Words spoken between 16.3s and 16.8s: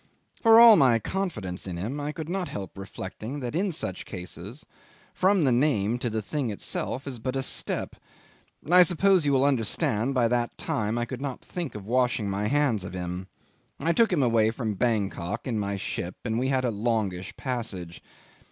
we had a